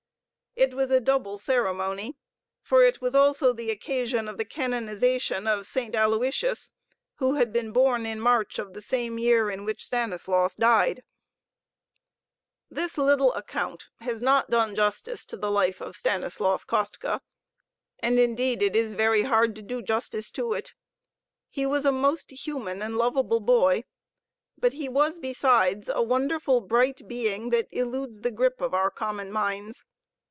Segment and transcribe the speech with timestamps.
[0.53, 2.17] It was a double ceremony,
[2.61, 6.73] for it was also the occasion of the canonization of Saint Aloysius,
[7.15, 11.03] who had been born in March of the same year in which Stanislaus died.
[12.69, 17.21] This little account has not done justice to the life of Stanislaus Kostka;
[17.99, 20.73] and, indeed, it is very hard to do justice to it.
[21.49, 23.85] He was a most human and lovable boy,
[24.57, 29.31] but he was besides a wonderful, bright being that eludes the grip of our common
[29.31, 29.85] minds.